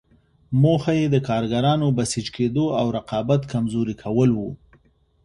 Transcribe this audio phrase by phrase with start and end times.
[0.63, 4.49] موخه یې د کارګرانو بسیج کېدو او رقابت کمزوري کول وو.